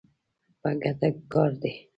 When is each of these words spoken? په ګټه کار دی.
په 0.61 0.69
ګټه 0.81 1.07
کار 1.31 1.51
دی. 1.61 1.71